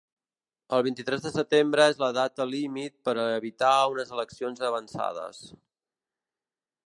El 0.75 0.79
vint-i-tres 0.85 1.19
de 1.25 1.31
setembre 1.35 1.85
és 1.91 1.99
la 2.03 2.09
data 2.17 2.47
límit 2.53 2.95
per 3.09 3.15
a 3.23 3.27
evitar 3.35 3.73
unes 3.93 4.15
eleccions 4.19 4.67
avançades. 4.73 5.45